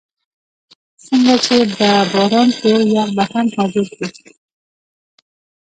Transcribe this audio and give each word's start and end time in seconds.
څنګه 1.05 1.35
چې 1.45 1.55
به 1.77 1.89
باران 2.11 2.49
شو، 2.57 2.71
یخ 2.95 3.09
به 3.15 3.23
هم 3.31 3.45
حاضر 3.55 3.85
شو. 3.93 4.07